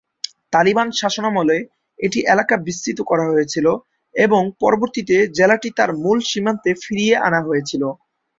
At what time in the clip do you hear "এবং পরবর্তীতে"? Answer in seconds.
4.15-5.15